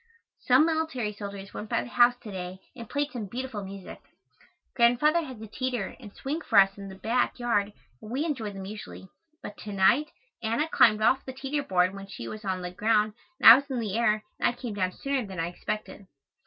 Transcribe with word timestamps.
Some 0.39 0.65
military 0.65 1.13
soldiers 1.13 1.53
went 1.53 1.69
by 1.69 1.83
the 1.83 1.89
house 1.89 2.15
to 2.23 2.31
day 2.31 2.57
and 2.75 2.89
played 2.89 3.11
some 3.11 3.27
beautiful 3.27 3.63
music. 3.63 4.01
Grandfather 4.75 5.21
has 5.23 5.39
a 5.39 5.45
teter 5.45 5.95
and 5.99 6.11
swing 6.11 6.41
for 6.41 6.57
us 6.57 6.75
in 6.75 6.89
the 6.89 6.95
back 6.95 7.37
yard 7.37 7.71
and 8.01 8.09
we 8.09 8.25
enjoy 8.25 8.51
them 8.51 8.65
usually, 8.65 9.09
but 9.43 9.57
to 9.59 9.71
night 9.71 10.09
Anna 10.41 10.67
slid 10.75 11.03
off 11.03 11.23
the 11.23 11.33
teter 11.33 11.61
board 11.61 11.93
when 11.93 12.07
she 12.07 12.27
was 12.27 12.43
on 12.43 12.63
the 12.63 12.71
ground 12.71 13.13
and 13.39 13.47
I 13.47 13.53
was 13.53 13.69
in 13.69 13.79
the 13.79 13.95
air 13.95 14.23
and 14.39 14.49
I 14.49 14.53
came 14.53 14.73
down 14.73 14.91
sooner 14.91 15.23
than 15.23 15.39
I 15.39 15.49
expected. 15.49 16.07